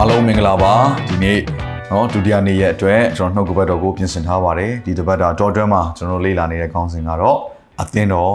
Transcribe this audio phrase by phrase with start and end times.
[0.00, 0.72] အားလုံးမင်္ဂလာပါ
[1.08, 1.40] ဒီနေ့
[1.88, 7.38] เนาะဒုတိယနေ့ရဲ့အတွက်ကျွန်တော်နှုတ်ကပတ်တော်ကိုပြင်ဆင်ထားပါတယ်ဒီတစ်ပတ်တာတော်တွဲမှာကျွန်တော်လေ့လာနေတဲ့ခေါင်းစဉ်ကတော့
[7.82, 8.34] အသင်းတော်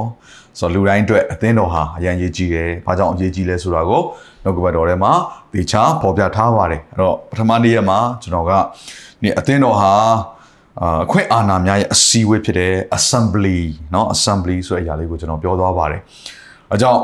[0.59, 4.01] ဆိုတော့လူတိုင်းအတွက်အသင်းတော်ဟာအရန်ရေးကြီးတယ်။ဘာကြောင့်အရေးကြီးလဲဆိုတာကို
[4.43, 5.11] နှုတ်ကပတ်တော်ထဲမှာ
[5.53, 8.51] သေချာပေါ်ပြထားပါတယ်။အဲ့တော့ပထမနေ့ရက်မှာကျွန်တော်က
[9.21, 9.91] ဒီအသင်းတော်ဟာ
[10.81, 13.59] အာအခွင့်အာဏာများရဲ့အစည်းအဝေးဖြစ်တဲ့ assembly
[13.91, 16.01] เนาะ assembly ဆိုတဲ့အရာလေးကိုကျွန်တော်ပြောသွားပါတယ်။
[16.71, 16.99] အဲကြောင့်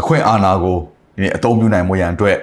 [0.00, 0.76] အခွင့်အာဏာကို
[1.14, 2.36] ဒီနေ့အသုံးပြုနိုင်မှုရန်အတွက်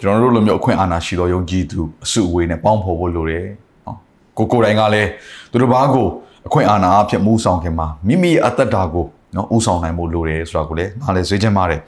[0.00, 3.46] ကျွန်တော်တို့လိုမျိုးအခွင့်အာဏာရှိသောယုံကြည်သူအစုအဝေးနဲ့ပေါင်းဖော်ဖို့လိုတယ်
[3.86, 3.98] နော်
[4.38, 5.10] ကိုကိုယ်တိုင်ကလည်း
[5.50, 6.06] သူတို့ဘာကို
[6.46, 11.80] အခွင့်အာဏာအဖြစ်မူဆောင်ခင်မှာမိမိရဲ့အသက်တာကိုနော်ဥဆောင်နိုင်ဖို့လိုတယ်ဆိုတာကိုလည်းနားလည်စေချင်ပါတယ်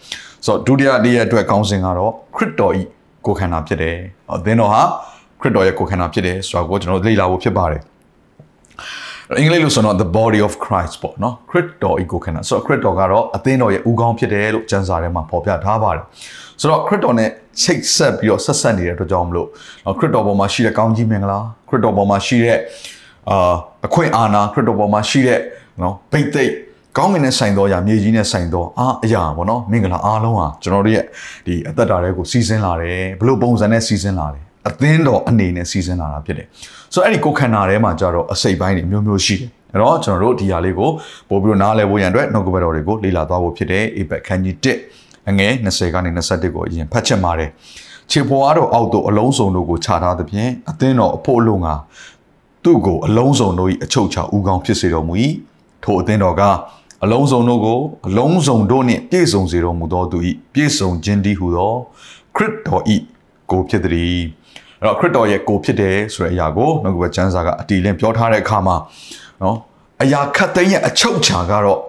[0.46, 2.82] ဆိုတော့ဒုတိယနေ့ရဲ့အတွက်ကောင်းစဉ်ကတော့ခရစ်တော်ဤ
[3.26, 3.96] ကိုယ်ခန္ဓာဖြစ်တယ်
[4.34, 4.82] အသင်းတော်ဟာ
[5.40, 7.82] ခရစ်တော်ရဲ့ကိုယ်ခန္ဓာဖြစ်တယ်ဆိုတာကိုကျွန်တော်လေ့လာဖို့ဖြစ်ပါတယ်
[9.38, 16.04] အင်္ဂလိပ်လိုဆိုတော့ the body of Christ ပေါ့နော်ခရစ်တော်ဤကိုယ်ခန္ဓာဆိုတော့ခရစ်တော်ကတော့အသင်းတော်ရဲ့ဥကောင်းဖြစ်တယ်လို့ကျမ်းစာထဲမှာဖော်ပြထားပါတယ်
[16.60, 17.30] ဆိုတော့ခရစ်တော်နဲ့
[17.62, 19.48] ချိတ်ဆက်ပြီးတော့ဆက်ဆက်နေတဲ့အတွက်ကြောင့်မလို့
[19.98, 22.58] ခရစ်တော်ပေါ်မှာရှိတဲ့ကောင်းကြီးမင်္ဂလာခရစ်တော်ပေါ်မှာရှိတဲ့
[23.30, 23.54] အာ
[23.86, 25.40] အခွင့်အာဏာခရစ်တော်ပေါ်မှာရှိတဲ့
[25.82, 26.52] နော်ဗိတ်သိက်
[26.98, 31.04] ကောင်းကင်နဲ့ဆိုင်သောအရာမြေကြီးနဲ့ဆိုင်သောအားအရာပေါ့နော်မင်္ဂလာအားလုံးဟာကျွန်တော်တို့ရဲ့
[31.46, 36.46] ဒီအသက်တာတွေကိုစီစဉ်လာတယ်ဘလို့ပုံစံနဲ့စီစဉ်လာတယ်အသင်းတော်အနေနဲ့စီစဉ်လာတာဖြစ်တယ်
[36.94, 40.90] ဆိုတော့အဲ့ဒီကိုယ်ခန္ဓာထဲမှာကြတော့အစိတ်ပိုင်းတွေမျိုးမျိုးရှိတယ်အဲ့တော့ကျွန်တော်တို့ဒီဟာလေးကို
[41.28, 44.97] ပို့ပြီးတော့နားလည်ဖို့ရန်အတွက်နှုတ်ကပတ်တော်တွေကိုလေ့လာသွားဖို့ဖြစ်တယ်အေဘက်ခန်းကြီး1
[45.28, 47.50] အငယ်20ကနေ21ကိုအရင်ဖတ်ချက်ပါတယ်
[48.10, 51.68] ခြေပေါ်အားတော့အောက်သို့အလုံးစုံတို့ကိုခြာထားသဖြင့်အသင်းတော်အဖို့အလုံးက
[52.64, 55.14] သူ့ကိုအလုံးစုံတို့၏အချုပ်ချာဥကောင်းဖြစ်စေတော်မူ၏
[55.82, 56.42] ထိုအသင်းတော်က
[57.04, 60.18] အလုံးစုံတို့ကိုအလုံးစုံတို့နှင့်ပြည့်စုံစေတော်မူသောသူ၏
[60.52, 61.72] ပြည့်စုံခြင်းတည်းဟူသော
[62.36, 62.82] ခရစ်တော်၏
[63.50, 64.18] ကိုဖြစ်သည်
[64.80, 68.76] အဲ့တော့ခရစ်တော်ရဲ့ကိုဖြစ်တယ်ဆိုတဲ့အရာကိုနှုတ်ကပတ်ကျမ်းစာကအတီလင်းပြောထားတဲ့အခါမှာ
[69.42, 69.56] နော်
[70.02, 71.80] အရာခတ်သိမ်းရဲ့အချုပ်ချာကတော့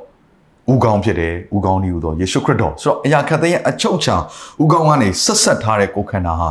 [0.71, 4.15] ဥကောင်းဖြစ်တယ်ဥကောင်းဒီဟူသောယေရှုခရစ်တော်ဆိုတော့အရာခတ်သိမ်းရဲ့အချုပ်ချာ
[4.61, 6.49] ဥကောင်းကနေဆက်ဆက်ထားတဲ့ကိုယ်ခန္ဓာဟာ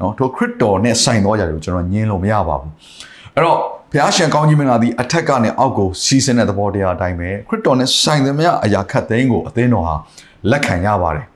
[0.00, 2.72] နော်ထိုခရစ်တော်နဲ့ဆိုင်သောအရာတွေကိုကျွန်တော်ညင်းလို့မရပါဘူး
[3.34, 3.58] အဲ့တော့
[3.92, 9.94] ဘုရားရှင်ကောင်းကြီးမင်္ဂလာသည်အထက်ကနေအောက်ကိုစီးဆင်းတဲ့သဘောတရားအတိုင်းပဲခရစ်တော်နဲ့ဆိုင်သမျှအရာခတ်သိမ်းကိုအသင်းတော်ဟာ
[10.50, 11.26] လက်ခံရပါတယ်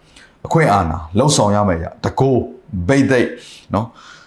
[0.46, 2.40] အခွင့်အာဏာလှုပ်ဆောင်ရမယ်ရတကိုး
[2.88, 3.28] ဗိတ်သိက်
[3.74, 3.86] နော်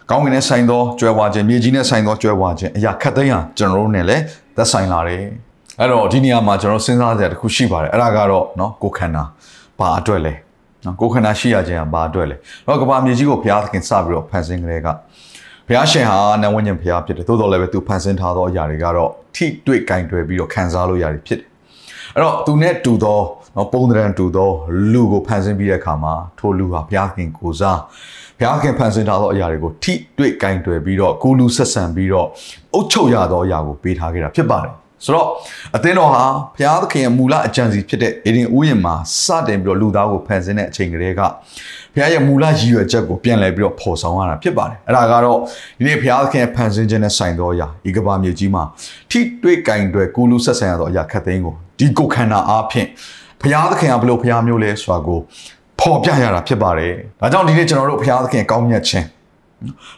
[0.10, 4.24] ကောင်းကင်နဲ့ဆိုင်သောကြွယ်ဝခြင်းမြေကြီးနဲ့ဆိုင်သောကြွယ်ဝခြင်းအရာခတ်သိမ်းဟာကျွန်တော်တို့နဲ့လည်း
[4.56, 5.24] သက်ဆိုင်လာတယ်
[5.81, 9.25] အဲ့တော့ဒီနေရာမှာကျွန်တော်စဉ်းစားစရာတစ်ခုရှိပါတယ်အဲ့ဒါကတော့เนาะကိုယ်ခန္ဓာ
[9.79, 10.35] ဘာအတွက်လဲ
[10.85, 14.89] နော်ကိုယ်ခန္ဓာရှိရခြင်းကဘာအတွက်လဲတော့ကဘာမြေကြီးကိုဘုရားသခင်စပြီးတော့ဖန်ဆင်းကြတဲ့က
[15.67, 21.49] ဘုရားရှင်ဟာနဝဉ္ဇဉ်ဘုရားဖြစ်တယ်သို့တော်လည်းပဲသူဖန်ဆင်းထားသောအရာတွေကတော့ထိတွေ့ကင်တွယ်ပြီးတော့ခံစားလို့ရတယ်ဖြစ်တယ်
[22.15, 23.21] အဲ့တော့သူနဲ့တူသော
[23.57, 24.51] နော်ပုံသဏ္ဍာန်တူသော
[24.93, 27.81] လူကိုဖန်ဆင်းပြီးတဲ့အခါမှာထိုလူဟာဘုရားခင်ကိုစား
[28.39, 32.27] ဘုရားခင်ဖန်ဆင်းထားသောအရာတွေကိုထိတွေ့ကင်တွယ်ပြီးတော့ကိုလူဆက်ဆံပြီးတော့
[32.75, 34.73] အုပ်ချုပ်ရသောအရာကိုပေးထားခဲ့တာဖြစ်ပါတယ်
[35.04, 35.28] ဆိုတော့
[35.76, 36.24] အသင်းတော်ဟာ
[36.56, 41.22] ဘုရားသခင်ရဲ့မူလအကြံစီဖြစ်တဲ့အေဒင်ဥယျာဉ်မှာစတင်ပြီးတော့လူသားကိုဖန်ဆင်းတဲ့အချိန်ကလေးက
[41.94, 45.40] ဘုရားရဲ့မူလရည်ရွယ်ချက်ကိုပြန်လည်ပြီးတော့ဖော်ဆောင်ရတာဖြစ်ပါတယ်အဲ့ဒါကတော့
[45.78, 48.64] ဒီနေ့ဘုရားသခင်ရဲ့ဖန်ဆင်းခြင်းနဲ့ဆိုင်သောအရာဤကဘာမြေကြီးမှာ
[49.12, 52.88] ထိတွေ့ကင်တွယ်ကိုလူဆက်ဆံရသောအရာခတ်သိမ်းကိုဒီကိုခန္ဓာအားဖြင့်
[53.42, 55.20] ဘုရားသခင်ကဘယ်လိုဘုရားမျိုးလဲဆိုတာကို
[55.80, 59.06] ဖော်ပြရတာဖြစ်ပါတယ်ဒါကြောင့်ဒီနေ့ကျွန်တော်တို့ဘုရားသခင်ကောင်းမြတ်ခြင်း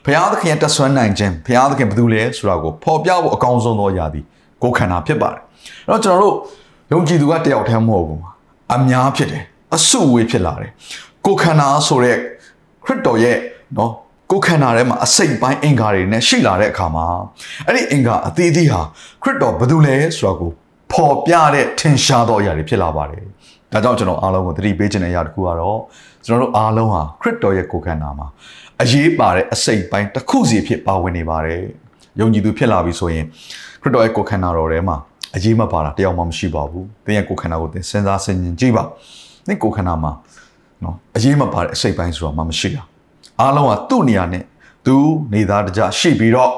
[0.06, 4.22] ဘုရားသခင်ရဲ့တဆွမ်းနိုင်ခြင်းဘုရားသခင်ဘယ်သူလဲဆိုတာကိုဖော်ပြဖို့အကောင်းဆုံးသောအရာဒီ
[4.64, 5.40] ကိုယ်ခန္ဓာဖြစ်ပါတယ်
[5.90, 6.36] အဲ့တော့ကျွန်တော်တို့
[6.92, 8.22] ယုံကြည်သူကတယောက်တည်းမဟုတ်ဘူး
[8.76, 9.44] အများဖြစ်တယ်
[9.76, 10.72] အစုဝေးဖြစ်လာတယ်
[11.26, 12.18] ကိုယ်ခန္ဓာဆိုတဲ့
[12.86, 13.38] ခရစ်တော်ရဲ့
[13.78, 13.92] နော်
[14.32, 17.06] ကိုယ်ခန္ဓာထဲမှာအစိတ်ပိုင်းအင်္ဂါတွေနဲ့ရှိလာတဲ့အခါမှာ
[17.66, 18.82] အဲ့ဒီအင်္ဂါအသီးသီးဟာ
[19.24, 20.52] ခရစ်တော်ဘယ်သူလဲဆိုတာကို
[20.92, 23.24] ပေါ်ပြတဲ့ထင်ရှားသောအရာတွေဖြစ်လာပါတယ်
[23.74, 25.80] ဒါကြောင့်ကျွန်တော်အားလုံးကိုသတိပေးခြင်းတဲ့အရာတစ်ခုကတော့
[26.26, 28.28] ကျွန်တော်တို့အားလုံးဟာခရစ်တော်ရဲ့ကိုယ်ခန္ဓာမှာ
[28.82, 31.62] အရေးပါတဲ့အစိတ်ပိုင်းတစ်ခုစီဖြစ်ပါဝင်နေပါတယ်
[32.20, 33.26] ယုံကြည်သူဖြစ်လာပြီဆိုရင်
[33.82, 34.98] ခရစ်တော်ရဲ့ကိုယ်ခန္ဓာတော်ထဲမှာ
[35.36, 38.84] အရေးမပါတာတယောက်မှမရှိပါဘူး။သင်ရဲ့ကိုယ်ခန္ဓာကိုသင်စဉ်းစားဆင်ခြင်ကြည့်ပါ။
[39.48, 40.12] သင်ကိုယ်ခန္ဓာမှာ
[40.84, 42.82] နော်အရေးမပါတဲ့အစိတ်ပိုင်းဆိုတာမှမရှိတာ။
[43.40, 44.44] အားလုံးကသူ့နေရာနဲ့
[44.86, 44.96] သူ
[45.34, 46.52] နေသားတကြရှိပြီးတော့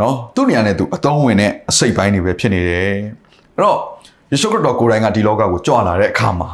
[0.00, 2.94] နော်သူ့နေရာနဲ့သူအတုံးဝင်တဲ့အစိတ်ပိုင်းတွေပဲဖြစ်နေတယ်။
[3.56, 3.78] အဲ့တော့
[4.30, 6.48] ယေရှုခရစ်တော်ကိုယ်တိုင်ကဒီလောကကိုကြွလာတဲ့အခါမှာ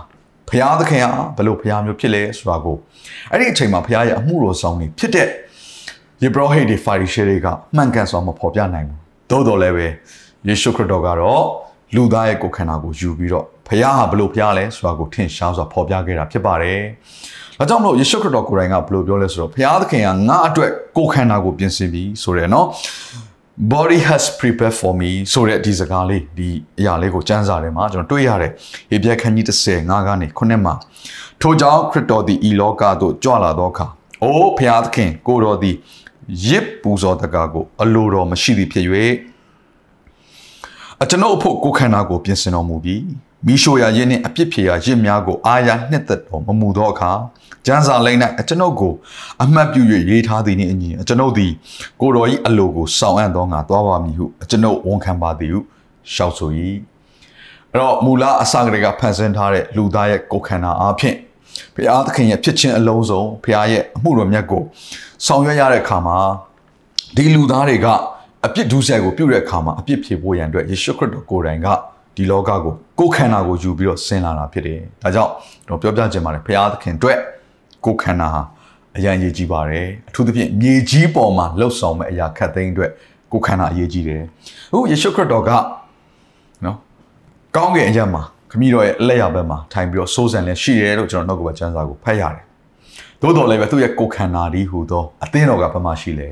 [0.49, 2.77] ဘုရားသခင်ဟာဘယ်လိုဘုရားမျိုးဖြစ်လဲဆိုတာကို
[3.31, 5.29] အဲ့ဒီအချိန်မှာဘုရားရဲ့အမှုတော်ဆောင်နေဖြစ်တဲ့
[6.23, 7.47] ယေဘရဟိတ်တွေဖာရီရှဲတွေက
[7.77, 9.87] မှန်ကန်စွာမဖော်ပြနိုင်ဘူးသို့တော်လည်းပဲ
[10.49, 11.43] ယေရှုခရစ်တော်ကတော့
[11.95, 16.81] လူသားရဲ့ကိုယ်ခန္ဓာကိုယူပြီးတော့ဖခင်ဟာဘလို့ဖျားလဲဆိုတာကိုထင်ရှားစွာဖော်ပြခဲ့တာဖြစ်ပါတယ်။
[17.59, 22.67] ဒါကြောင့်မလို့ယေရှုခရစ်တော်ကိုယ်တိုင်ကဘလို့ပြောလဲဆိုတော့ဖခင်သခင်ကငါအတွက်ကိုယ်ခန္ဓာကိုပြင်ဆင်ပြီးဆိုတယ်နော်။
[23.73, 26.49] body has prepared for me ဆိုတဲ့ဒီစကားလေးဒီ
[26.79, 28.53] အရာလေးကိုစံစာထဲမှာကျွန်တော်တွေ့ရတယ်။
[28.91, 29.47] ဟေပြက်ခန်းကြီး
[29.77, 30.75] 35ကနေ9မှာ
[31.41, 33.87] ထို့ကြောင့်ခရစ်တော်သည်ဤလောကသို့ကြွလာသောအခါ
[34.23, 35.77] အိုးဖခင်သခင်ကိုတော်သည်
[36.47, 38.87] ရစ်ပူဇော်တကားကို အလိုတော်မရှိသည်ဖြစ်၍
[41.03, 43.03] အကျွန်ုပ်အဖို့ကိုယ်ခန္ဓာကိုပြင်ဆင်တော်မူပြီး
[43.47, 47.13] မိရှိုရာရင်းနှင့်အပြစ်ဖြေရာရစ်များကိုအာရနှစ်သက်တော်မမူသောအခါ
[47.67, 48.93] ကျမ်းစာလိမ့်၌အကျွန်ုပ်ကို
[49.43, 51.53] အမှတ်ပြု၍ရေးထားသည်နှင့်အညီအကျွန်ုပ်သည်
[52.01, 55.61] ကိုတော်၏အလိုကိုဆောင်အပ်သောငါသွားပါမည်ဟုအကျွန်ုပ်ဝန်ခံပါသည်ဟု
[56.13, 56.51] ရှောက်ဆို၏
[57.71, 61.15] အဲ့တော့မူလအစကတည်းကဖန်ဆင်းထားတဲ့လူသားရဲ့ကိုယ်ခန္ဓာအဖြစ်
[61.75, 64.63] ဘုရားသခင်ရဲ့ဖြစ်ခြင်းအလုံးစုံဘုရားရဲ့အမှုတော်မြတ်ကို
[65.27, 66.19] ဆောင်ရွက်ရတဲ့အခါမှာ
[67.17, 67.87] ဒီလူသားတွေက
[68.47, 71.69] အပြစ်ဒုစရိုက်ကိုပြုတဲ့အခါမှာအပြစ်ဖြေဖို့ရန်အတွက်ယေရှုခရစ်တော်ကိုယ်တိုင်က
[72.17, 75.33] ဒီလောကကိုကိုယ်ခန္ဓာကိုယူပြီးတော့ဆင်းလာတာဖြစ်တယ်။ဒါကြောင့်
[75.67, 77.19] ကျွန်တော်ပြောပြချင်ပါတယ်ဘုရားသခင်အတွက်
[77.85, 78.43] ကိုယ်ခန္ဓာဟာ
[78.97, 82.91] အရန်ရေးကြီးပါတယ်။အထူးသဖြင့်မြေကြီးပေါ်မှာလှုပ်ဆောင်မဲ့အရာခတ်သိမ်းအတွက်
[83.33, 84.23] ကိုယ်ခန္ဓာအရေးကြီးတယ်။
[84.73, 85.51] အခုယေရှုခရစ်တော်က
[86.65, 86.77] နော်
[87.57, 88.23] ကောင်းကင်အရက်မှာ
[88.53, 92.45] ခမည်းတော်ရဲ့အလက်ရဘက်မှာထိုင်ပြီးတော့စိုးစံလဲရှိတယ်လို့ကျွန်တော်နှုတ်ကပတ်ကျမ်းစာကိုဖတ်ရတယ်။
[93.21, 96.29] သို့တော်လည်းပဲသူ့ရဲ့ကိုယ်ခန္ဓာဒီဟူသောအသင်းတော်ကဘက်မှာရှိလဲ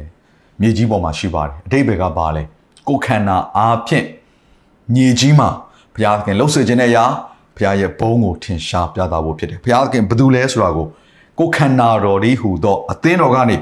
[0.60, 2.42] မြေကြီးပေါ်မှာရှိပါတယ်။အတိတ်ဘက်ကပါလဲ
[2.88, 4.06] ကိုယ်ခန္ဓာအားဖြင့်
[4.94, 5.48] မြေကြီးမှာ
[5.94, 7.04] ဘုရားသခင်လှုပ်စေခြင်းနဲ့ရာ
[7.56, 10.86] ဘုရားရဲ့ဘုန်းကိုထင်ရှားပြသဖို့ဖြစ်တယ်။ဘုရားသခင်ဘယ်သူလဲဆိုတာကို
[11.38, 13.56] ကိုယ်ခန္ဓာတော်ဒီဟူသောအသင်းတော်ကနေ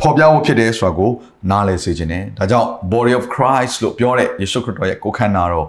[0.00, 1.10] ဖော်ပြဖို့ဖြစ်တယ်ဆိုတာကို
[1.50, 5.66] နားလည်စေခြင်းနဲ့ဒါကြောင့် body of Christ လို့ပြောတဲ့ယေရှုခရစ်တော်ရဲ့ကိုယ်ခန္ဓာတော်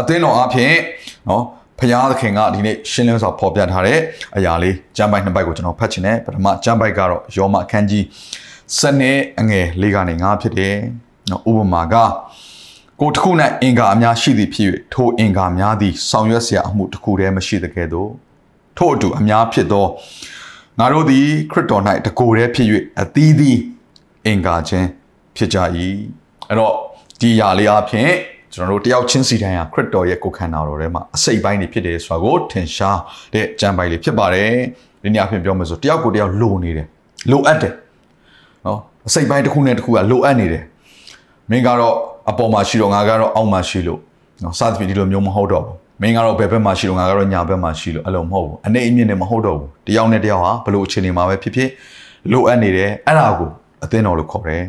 [0.00, 0.74] အသင်းတော်အဖြစ်
[1.28, 1.44] နော်
[1.79, 3.99] ဖခင်သခင်ကဒီနေ့ရှင်းလင်းစွာဖော်ပြထားတဲ့
[4.37, 8.05] အရာလေးကျမ်းပိုက်နှစ်ပိုက်ကိုကျွန်တော်ဖတ်ချင်တယ်ပထမကျမ်းပိုက်ကတော့ယောမအခန်းကြီး
[8.77, 10.75] စနေအငယ်လေးကနေငါဖြစ်တယ်
[11.29, 11.95] နော်ဥပမာက
[13.01, 13.31] ကိုတစ်ခု၌
[13.61, 18.09] အင်္ဂါအများရှိသည်ဖြစ်၍ထိုအင်္ဂါများသည်ဆောင်ရွက်เสียအမှုတစ်ခုတည်းမရှိတဲ့ကဲ့သို့
[18.77, 19.85] ထို့အတူအများဖြစ်သော
[20.79, 22.67] ငါတို့သည်ခရစ်တော်၌တကိုယ်တည်းဖြစ်၍
[23.01, 23.59] အသီးသီး
[24.25, 24.87] အင်္ဂါချင်း
[25.35, 25.57] ဖြစ်ကြ၏
[26.49, 26.73] အဲ့တော့
[27.19, 28.09] ဒီຢာလေးအဖြစ်
[28.54, 32.98] ကျွန်တော်တို့တယောက်ချင်းစီတိုင်းဟာခရစ်တော်ရဲ့ကိုယ်ခန္ဓာတော်ထဲမှာအစိတ်ပိုင်းတွေဖြစ်တယ်ဆိုတာကိုထင်ရှား
[33.34, 34.50] တဲ့ကြံပိုင်လေးဖြစ်ပါတယ်
[35.02, 36.86] ဒီနေ့အဖြစ်ပြောမယ်ဆိုတယောက်ကိုတယောက်လိုနေတယ်
[37.30, 37.74] လိုအပ်တယ်
[38.66, 40.64] နော်အစိတ်ပိုင်းတစ်ခုနဲ့တစ်ခုကလိုအပ်နေတယ်
[41.50, 41.94] မင်းကတော့
[42.30, 44.00] အပေါ်မှာရှိတော့ငါကတော့အောက်မှာရှိလို့
[44.42, 51.70] နော်စသဖြင့်ဒီလိုမျိုးမဟုတ်တော့ဘူးမင်းကတော့ဘယ်ဘက်မှာရှိလို့ငါကတော့ညာဘက်မှာရှိလို့အဲ့လိုမဟုတ်ဘူးအနေအမြင့်နဲ့မဟုတ်တော့ဘူးတယောက်နဲ့တယောက်ဟာဘလို့အခြေအနေမှာပဲဖြစ်ဖြစ်
[52.32, 53.48] လိုအပ်နေတယ်အဲ့ဒါကို
[53.84, 54.62] အသင်းတော်လို့ခေါ်တယ်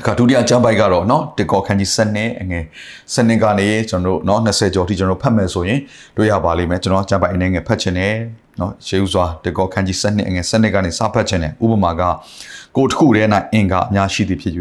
[0.00, 2.64] အခါဒုတိယကျမ်းပိုက်ကတော့เนาะတေကောခန်းကြီး7နှစ်အငယ်
[3.12, 5.80] 7နှစ်ကနေကျွန်တော်တို့เนาะ20ကျော်ထိကျွန်တော်ဖတ်မယ်ဆိုရင်
[6.16, 8.14] တွေ့ရပါလိမ့်မယ်ကျွန်တော်ကျမ်းပိုက်အနေငယ်ဖတ်ချင်တယ်
[8.58, 12.02] เนาะရှေးဥစွာတေကောခန်းကြီး7နှစ်အငယ်7နှစ်ကနေစဖတ်ချင်တယ်ဥပမာက
[12.76, 14.54] ကိုတစ်ခုတည်း၌အင်္ဂါအများရှိသည်ဖြစ်၍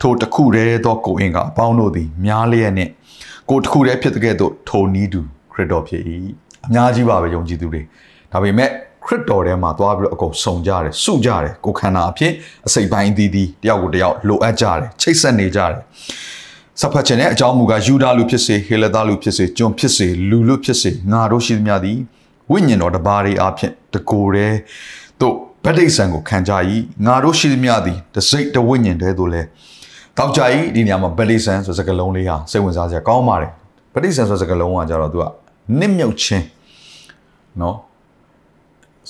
[0.00, 2.90] ထိုတစ်ခုတည်းသောကိုအင်္ဂါအပေါင်းတို့သည်များလျက်နှင့်
[3.50, 5.20] ကိုတစ်ခုတည်းဖြစ်တဲ့ကဲ့သို့ထိုနီးတူ
[5.52, 6.02] ခရစ်တော်ဖြစ်၏
[6.66, 7.82] အများကြီးပါပဲယုံကြည်သူတွေ
[8.32, 8.70] ဒါပေမဲ့
[9.07, 12.31] ခရစ်တော်ထဲမှာသွားပြီးတော့အကုန်စုံကြတယ်စုကြတယ်ကိုခန္ဓာအဖြစ်
[12.67, 15.75] အစိတ်ပိုင်းအသီးသီးတယောက်ကိုတယောက်လိုအပ်ကြတယ်ချိတ်ဆက်နေကြတယ်
[16.81, 21.97] စဖတ်ခြင်းနဲ့အကြောင်းမူကားယူဒာလူဖြစ်စေဟေလသလူဖြစ်စေဂျွန်ဖြစ်စေလူလူဖြစ်စေငါတို့ရှိသမျှသည်
[22.51, 24.57] ဝိညာဉ်တော်တပါးတွေအဖြစ်တကိုယ်တည်း
[25.21, 26.51] တို့ဗတ္တိဆံကိုခံကြ၏
[27.05, 29.41] ငါတို့ရှိသမျှသည်တစိတ်တဝိညာဉ်တည်းတို့လဲ
[30.17, 30.41] တောက်ကြ၏
[30.75, 33.51] ဒီနေရာမှာဗတ္တိဆံဆိုစကားလုံးလေးဟာစိတ်ဝင်စားစရာကောင်းပါတယ်
[33.93, 35.25] ဗတ္တိဆံဆိုစကားလုံးကကြတော့သူက
[35.79, 36.45] နစ်မြုပ်ခြင်း
[37.61, 37.75] နော်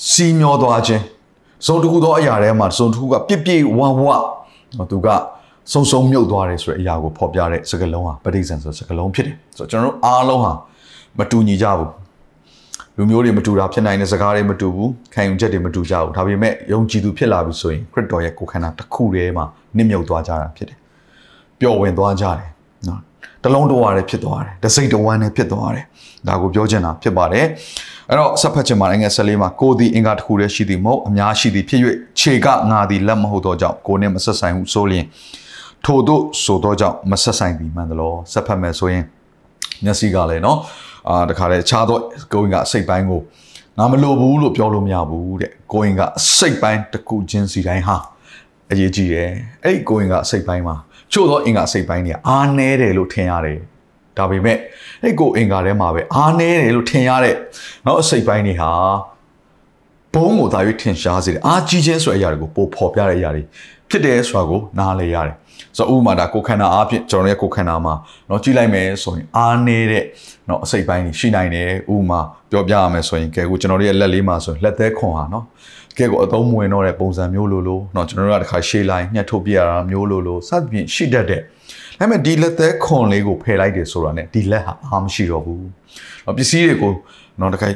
[0.05, 1.03] စီမျောသွားခြင်း
[1.65, 4.03] စုံတစ်ခုသောအရာထဲမှာစုံတစ်ခုကပြစ်ပြစ်ဝဝ
[4.91, 5.07] သူက
[5.72, 10.53] စုံစုံမြုပ်သွားတယ်ဆိုတဲ့အရာကိုဖော်ပြတဲ့စကားလုံးဟာပဋိစ္စံဆိုစကားလုံးဖြစ်တယ်ဆိုတော့ကျွန်တော်တို့အားလုံးဟာ
[11.17, 11.91] မတူညီကြဘူး
[12.98, 19.45] လူမျိုးတွေမတူတာဖြစ်နိုင်တဲ့စကားတွေမတူဘူးခံယူချက်တွေမတူကြဘူးဒါပေမဲ့ယုံကြည်သူဖြစ်လာပြီဆိုရင်ခရစ်တော်ရဲ့ကိုယ်ခန္ဓာတစ်ခုတည်းမှာ
[19.77, 20.77] နစ်မြုပ်သွားကြတာဖြစ်တယ်
[21.60, 22.50] ပျော်ဝင်သွားကြတယ်
[22.88, 23.00] နော်
[23.48, 25.86] တလုံးတော်ရတယ်ဖြစ်သွားတယ်တစိတ်တဝမ်းနဲ့ဖြစ်သွားတယ်
[26.27, 27.46] ဒါကိုပြောချင်တာဖြစ်ပါတယ်
[28.10, 31.82] အဲ့တော့ဆက်ဖတ်ချင်ပါတယ်ငယ်ဆက်လေးမှာကိုသည်အင်္ဂါတစ်ခုတည်းရှိသည်မဟုတ်အများရှိသည်ဖြစ်၍
[32.20, 35.06] ခြေကငါသည်လက်မဟုတ်သောကြောင့်ကိုနှင့်မဆက်ဆိုင်ဟုဆိုလျင်
[35.86, 39.04] ထို့သို့ဆိုသောကြောင့်မဆက်ဆိုင်သည်မှန်သလားဆက်ဖတ်မယ်ဆိုရင်
[39.84, 40.58] မျက်စိကလည်းနော်
[41.10, 41.98] အာတခါလေခြားသော
[42.34, 43.22] ကိုင်ကအစိတ်ပိုင်းကို
[43.77, 47.98] ငါမလိုဘူးလို့ပြောလို့မရဘူးတဲ့ကိုင်ကအစိတ်ပိုင်းတစ်ခုချင်းစီတိုင်းဟာ
[48.71, 49.30] အရေးကြီးတယ်
[49.64, 50.76] အဲ့ဒီကိုင်ကအစိတ်ပိုင်းမှာ
[51.12, 53.59] ချို့သောအင်္ဂါအစိတ်ပိုင်းတွေကအားနည်းတယ်လို့ထင်ရတယ်
[54.18, 54.59] ဒါပေမဲ့
[55.02, 57.37] အဲ့ကိုအင်္ဂါထဲမှာပဲအားနည်းတယ်လို့ထင်ရတဲ့
[57.85, 58.71] เนาะအစိတ်ပိုင်းတွေဟာ
[60.14, 63.42] ဘုံကိုသာ၍ထင်ရှားစေတယ်အားကြီးခြင်းဆိုတဲ့အရာတွေကိုပို့ဖော်ပြတဲ့အရာတွေ
[63.90, 65.37] ဖြစ်တယ်ဆိုတာကိုနားလည်ရတယ်
[65.76, 67.94] ဆိုတော့ဥပမာဒါကိုခန္ဓာအားဖြင့်ကျွန်တော်ရဲ့ကိုခန္ဓာမှာ
[68.28, 70.04] เนาะကြည့်လိုက်မယ်ဆိုရင်အားနည်းတဲ့
[70.47, 75.44] เนาะအစိတ်ပိုင်းတွေရှိနိုင်တယ်ဥပမာပြောပြရမယ်ဆိုရင်ကဲကိုကျွန်တော်ရဲ့လက်လေးမှာဆိုရင်လက်သေးခွန်ဟာเนาะ
[75.99, 85.62] ကဲကိုအသုံးမဝင်တော့တဲ့ပုံစံမျိုးလိုလိုเนาะကျွန်တော်တို့ကတစ်ခါရှေးလိုက်ညှက်ထုတ်ပြရတာမျိုးလိုလိုစသဖြင့်ရှိတတ်တဲ့ဒါပေမဲ့ဒီလက်သက်ခွန်လေးကိုဖယ်လိုက်တယ်ဆိုတာ ਨੇ ဒီလက်ဟာအားမရှိတော့ဘူး။
[86.37, 86.92] ပစ္စည်းတွေကို
[87.40, 87.68] တော့တခါ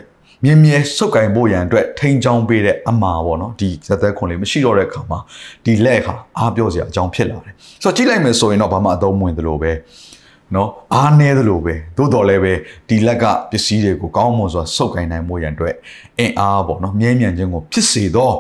[0.44, 5.20] မြင်းမြဲစုပ်ကင်ဖို့ရန်အတွက်ထိန်းချောင်းပေးတဲ့အမှာပေါ့နော်ဒီဇသက်ခွန်လေးမရှိတော့တဲ့အခါမှာ
[5.66, 9.72] ဒီလက်ခါအားပြောစရာအကြောင်းဖြစ်လာတယ်ဆိုတော့ကြည့်လိုက်မယ်ဆိုရင်တော့ဘာမှအသုံးမဝင်သလိုပဲ
[10.56, 12.54] နော်အားနည်းသလိုပဲသို့တော်လည်းပဲ
[12.90, 15.76] ဒီလက်ကပစ္စည်းတွေကိုကောင်းမွန်စွာစုပ်ကင်နိုင်မှုရန်အတွက်
[16.20, 18.36] အင်အားပေါ့နော်မြဲမြံခြင်းကိုဖြစ်စေတော့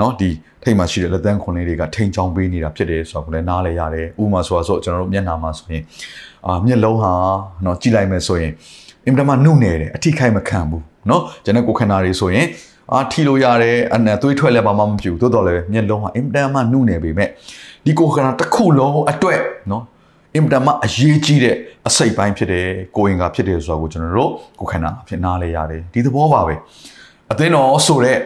[0.00, 0.30] နော်ဒီ
[0.62, 5.82] ထိတ်မှရှိတဲ့လက်သန်းခွန်လေးတွေကထိန်ချောင်းပေးနေတာဖြစ်တယ်ဆိုတော့ကိုလည်းနားလဲရတယ်ဥပမာဆိုတော့ကျွန်တော်တို့မျက်နှာမှာဆိုရင်
[6.46, 7.12] အာမျက်လုံးဟာ
[7.64, 8.52] နော်ကြည့်လိုက်မယ်ဆိုရင်
[9.06, 12.46] အင်တာမနုနေတယ်အထိခိုက်မခံဘူးနော်ကျွန်တော်ကိုခန္ဓာတွေဆိုရင်
[12.92, 17.28] အာထီလို့ရတယ်အနံသွေးထွက်လဲဘာမှမပြူတိုးတော်လည်းမျက်လုံးဟာအင်တာမနုနေပေမဲ့
[17.84, 19.82] ဒီကိုခန္ဓာတစ်ခုလုံးအတွက်နော်
[20.34, 21.56] အင်တာမအရေးကြီးတဲ့
[21.88, 26.54] အစိတ်ပိုင်းဖြစ်တယ်ကိုရင်ကဖြစ်တယ်ဆိုတော့ကိုကျွန်တော်တို့ကိုခန္ဓာဖြစ်နားလဲရတယ်ဒီသဘောပါပဲ
[27.32, 28.18] အသင်းတော်ဆိုတဲ့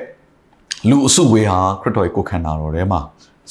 [0.90, 3.00] လူအစုဝေးဟာခရစ်တော်ရဲ့ကိုခန္ဓာတော်ထဲမှာ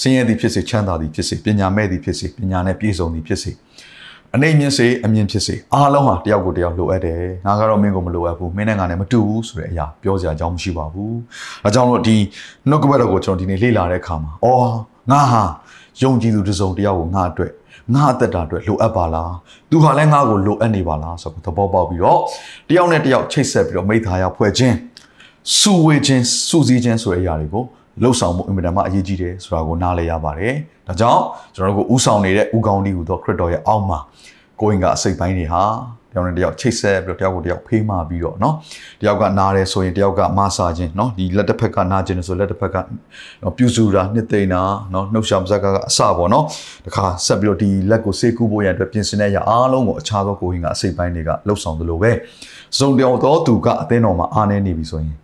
[0.01, 3.51] ဆင်းရဲသည်ဖြစ်စေချမ်းသာသည်ဖြစ်စေပညာမဲ့သည်ဖြစ်စေပညာနဲ့ပြည့်စုံသည်ဖြစ်စေ
[4.36, 11.15] အနေမြင့်စေအမြင့်ဖြစ်စေအားလုံးဟာတယောက်ကိုတယောက်လိုအပ်တယ်ငါကတော့မင်းကိုမလိုအပ်ဘူးမင်းနဲ့ငါနဲ့မတူဘူးဆိုတဲ့အရာပြောစရာအကြောင်းမရှိပါဘူး
[11.65, 12.17] အဲကြောင့်လို့ဒီ
[12.69, 14.69] နှုတ်ကပတ်တော်ကိုကျွန်တော်ဒီနေ့လေ့လာတဲ့အခါမှာအော်
[15.12, 15.43] ငါဟာ
[16.01, 17.51] ယုံကြည်သူတစ်စုံတယောက်ကိုငါအတွက်
[17.95, 19.33] ငါအသက်တာအတွက်လိုအပ်ပါလား
[19.69, 22.19] သူဟာလည်းငါ့ကိုလိုအပ်နေပါလားဆိုတော့သဘောပေါက်ပြီးတော့
[22.69, 24.75] တယောက်နဲ့တယောက်ချိတ်ဆက်ပြီးတော့မိသားရဖွဲ့ခြင်း
[25.59, 27.63] စုဝေးခြင်းစုစည်းခြင်းဆိုတဲ့အရာတွေကို
[28.02, 30.54] လှုပ်ဆောင်မှုအင်မတန်မှအရေးကြီးတယ်ဆိုတာကိုနားလည်ရပါတယ်။
[30.87, 31.23] ဒါကြောင့်
[31.54, 33.99] ကျွန်တော်တို့ကိုဥဆောင်နေတဲ့ဥကောင်းဒီဟူသောခရစ်တော်ရဲ့အောက်မှာ
[34.61, 35.64] ကိုရင်ကအစိတ်ပိုင်းတွေဟာ
[36.14, 38.54] တယောက်နဲ့တယောက်ချိတ်ဆက်ပြီးတော့တယောက်ကိုတယောက်ဖေးမှပြီးတော့เนาะ
[39.00, 42.76] တယောက်ကနားတယ်ဆိုရင်တယောက်ကမဆာခြင်းเนาะဒီလက်တစ်ဖက်ကနားခြင်းဆိုလက်တစ်ဖက်က
[43.40, 46.44] เนาะပြုစုတာနှစ်သိမ့်တာเนาะနှုတ်ရှာမစက်ကအစပေါ့เนาะ
[46.87, 52.12] တခါဆက်ပြီးတော့ဒီလက်ကိုစေကူဖို့ရန်အတွက်ပြင်ဆင်တဲ့အရာအားလုံးကိုအခြားသောကိုရင်ကအစိတ်ပိုင်းတွေကလှုပ်ဆောင်သလိုပဲ
[52.78, 55.16] စုံတောင်သောသူကအသင်းတော်မှာအားနေနေပြီဆိုရင်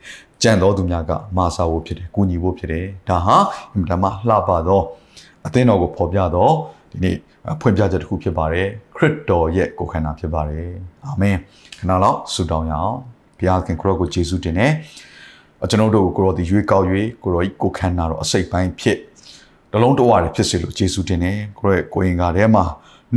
[0.43, 3.37] ကြံတော်သူများကမာစာဖို့ဖြစ်တယ်၊ကူညီဖို့ဖြစ်တယ်။ဒါဟာ
[3.73, 4.81] အင်မတန်မှလှပသော
[5.45, 6.53] အသင်းတော်ကိုဖော်ပြတော့
[6.91, 7.15] ဒီနေ့
[7.61, 10.67] ဖွင့်ပြချက်တစ်ခုဖြစ်ပါတယ်ခရစ်တော်ရဲ့ကိုယ်ခန္ဓာဖြစ်ပါတယ်
[11.05, 11.37] အာမင်
[11.79, 12.95] ခဏလောက်ဆုတောင်းရအောင်
[13.37, 14.71] ဘုရားခင်ခရစ်ကိုယေရှုတင်တယ်
[15.69, 16.85] ကျွန်တော်တို့ကိုကိုရောဒီရွေးကောက်၍
[17.23, 18.97] ကိုရောကိုခန္ဓာတော့အစိတ်ပိုင်းဖြစ်
[19.71, 22.63] တလုံးတဝရတယ်ဖြစ်စေလို့ယေရှုတင်တယ်ကိုရောကိုရင်ကားထဲမှာ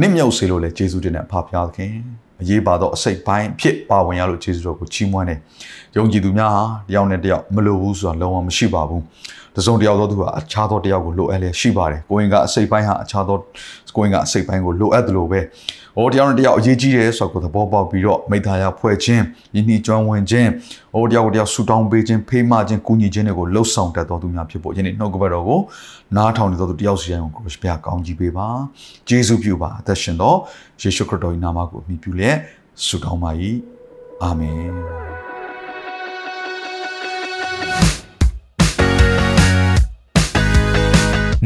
[0.01, 1.93] နစ်မြုပ်စေလို့လည်းယေရှုတင်တယ်ဖာဖျားခင်
[2.41, 5.39] အရေးပါတော့အစိတ်ပိုင်းဖြစ်ပါဝင်ရလို့ယေရှုတော်ကိုချီးမွမ်းတယ်
[5.99, 9.02] ယုံကြည်သူများဟာတယောက်နဲ့တယောက်မလိုဘူးဆိုတာလုံးဝမရှိပါဘူး
[9.57, 13.37] တစုံတယောက်သောသူဟာအခြားသောတယောက်ကိုလိုအပ်လျက်ရှိပါတယ်ကိုရင်ကအစိတ်ပိုင်းဟာအခြားသော
[13.97, 15.40] ကိုရင်ကအစိတ်ပိုင်းကိုလိုအပ်တယ်လို့ပဲ
[15.97, 19.23] ဟိုတယောက်နဲ့တယောက်အရေးကြီးတယ်ဆိုတော့သဘောပေါက်ပြီးတော့မိသားရဖွဲ့ခြင်း
[19.55, 20.49] ယဉ်နှီးကျွမ်းဝင်ခြင်း
[20.95, 25.61] ဟိုတယောက်ကိုတယောက်ဆူတောင်းပေးခြင်းဖေးမခြင်းကူညီခြင်းတွေကိုလှုပ်ဆောင်တတ်တော်သူများဖြစ်ဖို့ယနေ့နှုတ်ကပတ်တော်ကို
[26.17, 28.49] နားထောင်နေတော်သူတယောက်စီတိုင်းကိုကိုရပြကောင်းကြီးပေးပါ
[29.09, 30.38] ဂျေဇုပြုပါအသက်ရှင်တော်
[30.81, 32.37] ယေရှုခရစ်တော်၏နာမကိုအမိပြုလျက်
[32.87, 33.31] ဆုတောင်းပါ၏
[34.23, 35.08] အာမင်